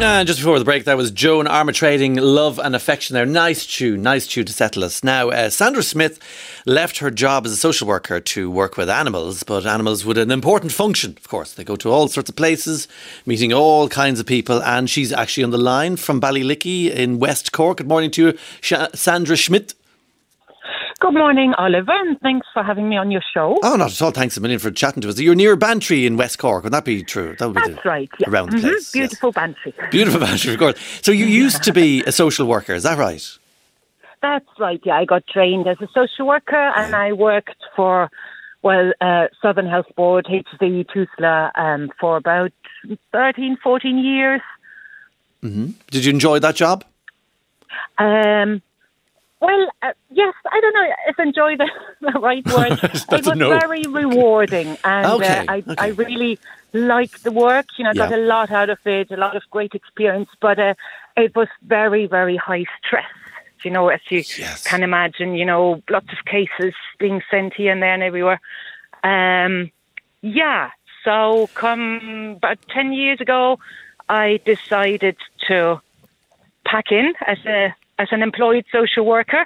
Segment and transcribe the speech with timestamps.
[0.00, 3.24] And just before the break, that was Joan Armatrading, Love and Affection there.
[3.24, 5.04] Nice tune, nice tune to settle us.
[5.04, 6.18] Now, uh, Sandra Smith
[6.66, 10.32] left her job as a social worker to work with animals, but animals with an
[10.32, 11.52] important function, of course.
[11.52, 12.88] They go to all sorts of places,
[13.26, 17.52] meeting all kinds of people, and she's actually on the line from Ballylickey in West
[17.52, 17.76] Cork.
[17.76, 18.38] Good morning to you,
[18.94, 19.74] Sandra Schmid.
[21.02, 23.58] Good morning, Oliver, and thanks for having me on your show.
[23.64, 24.12] Oh, not at all.
[24.12, 25.18] Thanks a million for chatting to us.
[25.18, 26.62] You're near Bantry in West Cork.
[26.62, 27.34] Would that be true?
[27.40, 28.30] That would That's be the, right, yeah.
[28.30, 28.72] Around the Mhm, place.
[28.72, 28.92] yes.
[28.92, 29.74] Beautiful Bantry.
[29.90, 31.00] Beautiful Bantry, of course.
[31.02, 33.20] So you used to be a social worker, is that right?
[34.22, 34.94] That's right, yeah.
[34.94, 38.08] I got trained as a social worker and I worked for,
[38.62, 42.52] well, uh, Southern Health Board, HSE Tusla, um, for about
[43.10, 44.40] 13, 14 years.
[45.42, 46.84] Did you enjoy that job?
[47.98, 48.62] Um,
[49.42, 51.68] well, uh, yes, I don't know if enjoy the,
[52.12, 52.78] the right word.
[52.82, 53.48] It was no.
[53.50, 55.74] very rewarding, and Okay, uh, I, okay.
[55.78, 56.38] I really
[56.72, 57.66] liked the work.
[57.76, 60.58] You know, I got a lot out of it, a lot of great experience, but
[60.58, 60.74] uh,
[61.16, 63.04] it was very, very high stress.
[63.64, 64.64] You know, as you Yes.
[64.64, 68.40] can imagine, you know, lots of cases being sent here and there and everywhere.
[69.04, 69.70] Um,
[70.22, 70.70] yeah,
[71.04, 73.58] so come about 10 years ago,
[74.08, 75.16] I decided
[75.48, 75.80] to
[76.64, 79.44] pack in as a as an employed social worker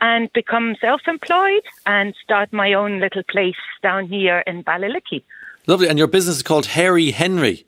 [0.00, 5.22] and become self-employed and start my own little place down here in Ballylickey.
[5.66, 5.88] Lovely.
[5.88, 7.64] And your business is called Hairy Henry.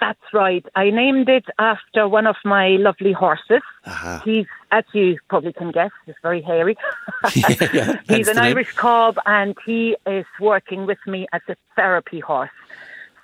[0.00, 0.64] That's right.
[0.74, 3.60] I named it after one of my lovely horses.
[3.86, 4.22] Aha.
[4.24, 6.76] He's, as you probably can guess, he's very hairy.
[7.36, 8.38] yeah, hence He's an.
[8.38, 12.50] Irish cob, and he is working with me as a therapy horse.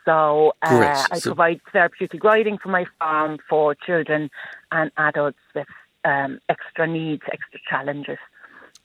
[0.05, 4.31] So uh, I So- provide therapeutic riding for my farm for children
[4.71, 5.67] and adults with
[6.07, 8.19] um, extra needs, extra challenges.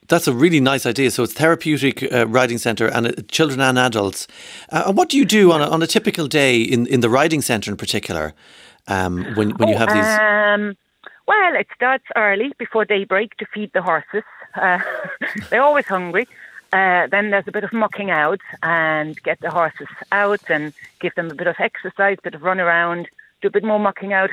[0.08, 1.12] That's a really nice idea.
[1.12, 4.28] So it's therapeutic uh, riding centre and uh, children and adults.
[4.70, 7.10] Uh, and what do you do on a, on a typical day in, in the
[7.10, 8.34] riding centre in particular
[8.88, 10.06] um, when, when you have these?
[10.06, 10.76] Um,
[11.28, 14.24] well, it starts early before daybreak to feed the horses.
[14.56, 14.80] Uh,
[15.50, 16.28] they're always hungry.
[16.74, 21.14] Uh, then there's a bit of mucking out and get the horses out and give
[21.16, 23.08] them a bit of exercise, bit of run around,
[23.42, 24.30] do a bit more mucking out.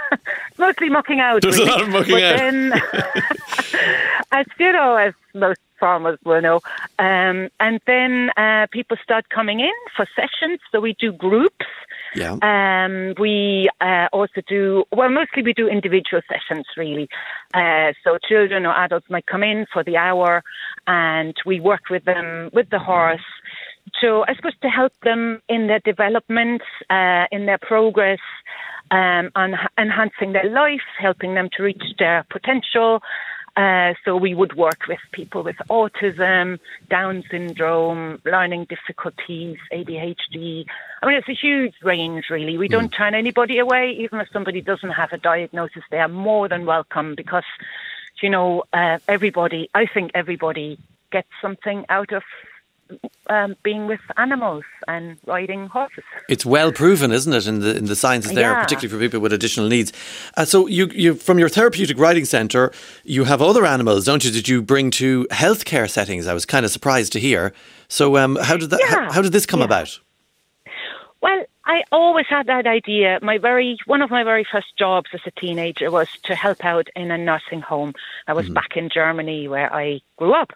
[0.58, 1.42] Mostly mucking out.
[1.42, 2.38] There's a lot of mucking but out.
[2.38, 2.72] Then,
[4.32, 6.60] as you know, as most farmers will know,
[6.98, 10.60] um, and then uh, people start coming in for sessions.
[10.70, 11.66] So we do groups.
[12.14, 12.36] Yeah.
[12.42, 17.08] Um, we uh, also do, well, mostly we do individual sessions, really.
[17.54, 20.42] Uh, so children or adults might come in for the hour
[20.86, 23.24] and we work with them, with the horse,
[24.00, 28.20] to, I suppose, to help them in their development, uh, in their progress,
[28.92, 33.02] um, on enhancing their life, helping them to reach their potential.
[33.56, 36.58] Uh, so we would work with people with autism,
[36.88, 40.64] Down syndrome, learning difficulties, ADHD.
[41.02, 42.56] I mean, it's a huge range, really.
[42.56, 45.82] We don't turn anybody away, even if somebody doesn't have a diagnosis.
[45.90, 47.44] They are more than welcome because,
[48.22, 49.68] you know, uh, everybody.
[49.74, 50.78] I think everybody
[51.10, 52.22] gets something out of
[53.28, 56.04] um, being with animals and riding horses.
[56.28, 58.62] It's well proven, isn't it, in the in the sciences there, Yeah.
[58.62, 59.92] particularly for people with additional needs.
[60.36, 62.72] Uh, so you you from your therapeutic riding centre,
[63.04, 64.30] you have other animals, don't you?
[64.30, 66.26] That you bring to healthcare settings.
[66.26, 67.52] I was kind of surprised to hear.
[67.88, 68.80] So um, how did that?
[68.80, 68.90] Yeah.
[69.06, 69.66] How, how did this come Yeah.
[69.66, 69.98] about?
[71.20, 73.18] Well, I always had that idea.
[73.22, 76.88] My very one of my very first jobs as a teenager was to help out
[76.96, 77.94] in a nursing home.
[78.26, 80.50] I was back in Germany where I grew up,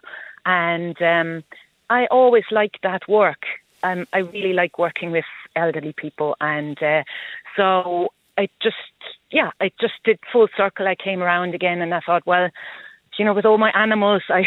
[0.45, 1.43] and um,
[1.89, 3.43] I always like that work.
[3.83, 5.25] Um, I really like working with
[5.55, 7.03] elderly people, and uh,
[7.55, 8.75] so I just
[9.31, 10.87] yeah, I just did full circle.
[10.87, 12.49] I came around again, and I thought, well,
[13.17, 14.43] you know, with all my animals, I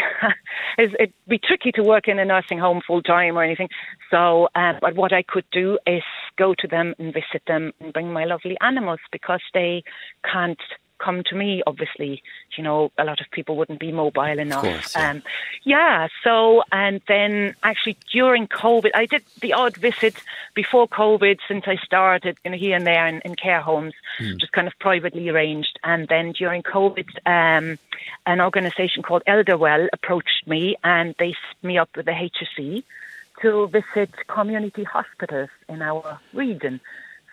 [0.77, 3.69] it'd be tricky to work in a nursing home full time or anything.
[4.09, 6.03] So, uh, but what I could do is
[6.37, 9.83] go to them and visit them and bring my lovely animals because they
[10.31, 10.59] can't
[11.03, 11.61] come to me.
[11.65, 12.21] Obviously,
[12.57, 14.61] you know, a lot of people wouldn't be mobile enough.
[14.63, 15.09] course, yeah.
[15.09, 15.23] Um,
[15.63, 16.07] yeah.
[16.23, 20.15] So, and then actually during COVID, I did the odd visit
[20.53, 23.93] before COVID since I started, you know, here and there in, in care homes,
[24.37, 25.79] just kind of privately arranged.
[25.83, 27.77] And then during COVID, um,
[28.25, 32.83] an organisation called Elderwell approached me and they set me up with the HSE
[33.41, 36.79] to visit community hospitals in our region.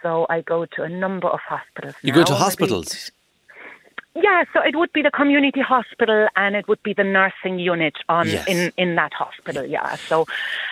[0.02, 1.94] So I go to a number of hospitals.
[2.02, 3.10] You go now, to maybe- hospitals.
[4.22, 7.94] Yeah, so it would be the community hospital and it would be the nursing unit
[8.08, 8.46] on Yes.
[8.48, 9.64] in, in that hospital.
[9.66, 10.26] Yeah, so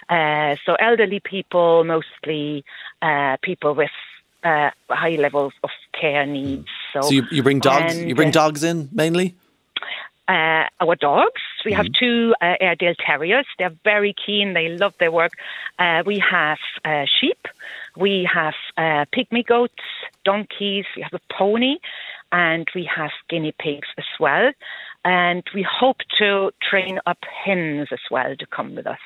[0.08, 2.64] uh, so elderly people, mostly
[3.02, 3.90] uh, people with
[4.44, 6.68] uh, high levels of care needs.
[6.92, 7.96] So, So you, you bring dogs.
[7.96, 9.34] and, you bring dogs in mainly.
[10.28, 11.40] uh, our dogs.
[11.64, 12.04] We have Mm-hmm.
[12.04, 13.46] two uh, Airedale Terriers.
[13.58, 14.54] They're very keen.
[14.54, 15.32] They love their work.
[15.78, 17.46] Uh, we have uh, sheep.
[17.96, 19.82] We have uh, pygmy goats,
[20.24, 21.76] donkeys, we have a pony,
[22.32, 24.52] and we have guinea pigs as well.
[25.04, 28.98] And we hope to train up hens as well to come with us.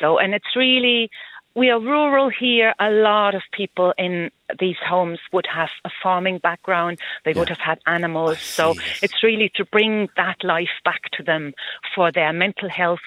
[0.00, 1.10] So, and it's really,
[1.54, 2.74] we are rural here.
[2.78, 7.00] A lot of people in these homes would have a farming background.
[7.24, 7.40] They yeah.
[7.40, 8.40] would have had animals.
[8.40, 11.52] So it's really to bring that life back to them
[11.94, 13.00] for their mental health,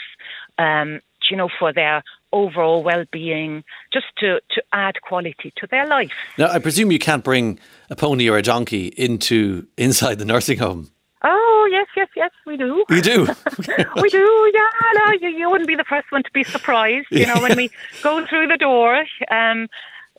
[0.58, 1.00] um,
[1.32, 2.04] you know, for their
[2.34, 3.64] overall well-being,
[3.94, 6.12] just to, to add quality to their life.
[6.38, 7.60] Now, I presume you can't bring
[7.90, 10.90] a pony or a donkey into inside the nursing home.
[11.26, 12.84] Oh yes, yes, yes, we do.
[12.90, 13.20] You do.
[14.02, 14.52] we do.
[14.54, 14.70] Yeah,
[15.06, 17.08] no, you, you wouldn't be the first one to be surprised.
[17.12, 17.70] You know, when we
[18.04, 19.70] go through the door, um,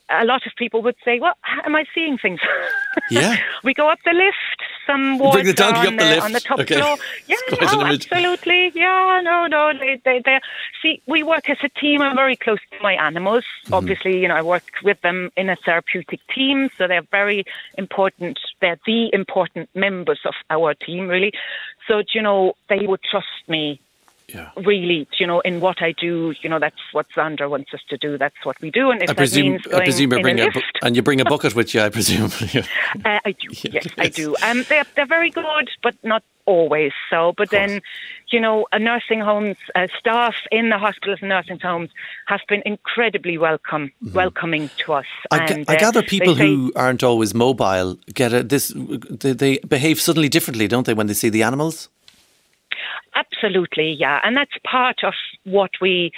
[0.09, 2.39] a lot of people would say, "Well, am I seeing things?"
[3.11, 3.35] Yeah.
[3.63, 4.61] we go up the lift.
[4.85, 6.21] Some Bring the donkey on, up the, lift.
[6.21, 6.75] on the top okay.
[6.75, 6.97] floor.
[7.27, 8.71] Yeah, oh, absolutely.
[8.75, 9.71] Yeah, no, no.
[9.79, 10.39] They, they, they.
[10.81, 12.01] See, we work as a team.
[12.01, 13.43] I'm very close to my animals.
[13.63, 13.73] Mm-hmm.
[13.73, 17.45] Obviously, you know, I work with them in a therapeutic team, so they're very
[17.77, 18.39] important.
[18.61, 21.33] They're the important members of our team, really.
[21.87, 23.81] So, you know, they would trust me
[24.27, 24.51] yeah.
[24.57, 27.97] really, you know, in what I do, you know, that's what Sandra wants us to
[27.97, 28.17] do.
[28.17, 28.91] That's what we do.
[28.91, 30.95] And if I presume, that means going I presume you bring a, a bu- and
[30.95, 31.81] you bring a bucket with you.
[31.81, 32.25] I presume.
[33.05, 33.47] uh, I do.
[33.65, 33.81] Yeah.
[33.83, 34.35] Yes, I do.
[34.43, 37.33] Um, they're they're very good, but not always so.
[37.35, 37.81] But then,
[38.29, 41.89] you know, a nursing homes uh, staff in the hospitals and nursing homes
[42.27, 44.13] have been incredibly welcome, mm-hmm.
[44.13, 45.05] welcoming to us.
[45.31, 48.73] I, and, I gather people who aren't always mobile get a, this.
[48.75, 51.89] They, they behave suddenly differently, don't they, when they see the animals?
[53.15, 55.13] Absolutely, yeah, and that's part of
[55.45, 56.11] what we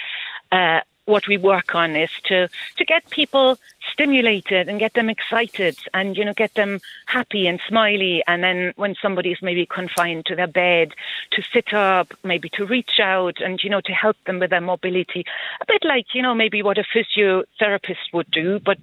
[0.50, 3.58] uh, what we work on is to to get people
[3.92, 8.22] stimulated and get them excited and you know get them happy and smiley.
[8.26, 10.92] And then when somebody's maybe confined to their bed
[11.32, 14.60] to sit up maybe to reach out and you know to help them with their
[14.60, 15.24] mobility.
[15.62, 18.78] A bit like you know maybe what a physiotherapist would do but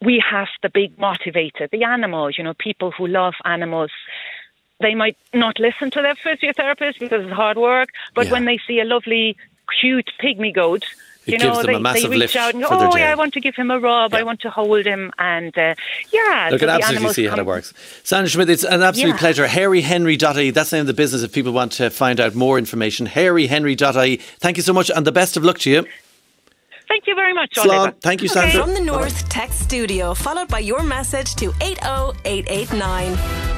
[0.00, 3.90] we have the big motivator the animals you know people who love animals
[4.80, 8.32] they might not listen to their physiotherapist because it's hard work, but yeah.
[8.32, 9.36] when they see a lovely,
[9.80, 10.84] cute pygmy goat,
[11.28, 13.54] it you know, they, they reach out and go, oh, yeah, I want to give
[13.54, 14.12] him a rub.
[14.12, 14.20] Yeah.
[14.20, 15.12] I want to hold him.
[15.18, 15.74] And uh,
[16.10, 16.48] yeah.
[16.50, 17.74] Look, so can absolutely see how it works.
[18.02, 19.18] Sandra Schmid, it's an absolute yeah.
[19.18, 19.46] pleasure.
[19.46, 23.06] HairyHenry.ie, that's the name of the business if people want to find out more information.
[23.06, 24.16] HairyHenry.ie.
[24.16, 25.86] Thank you so much and the best of luck to you.
[26.88, 27.78] Thank you very much, Slán.
[27.78, 27.96] Oliver.
[28.00, 28.62] Thank you, Sandra.
[28.62, 28.72] Okay.
[28.72, 33.57] From the North Tech Studio, followed by your message to 80889.